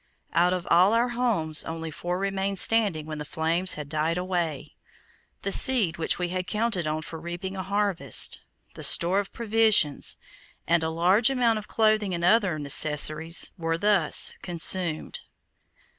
[0.33, 4.75] Out of all our houses only four remained standing when the flames had died away.
[5.43, 8.39] The seed which we had counted on for reaping a harvest,
[8.73, 10.17] the store of provisions,
[10.65, 15.19] and a large amount of clothing and other necessaries, were thus consumed.